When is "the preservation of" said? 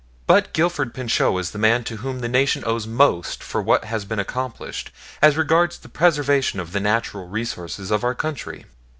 5.77-6.71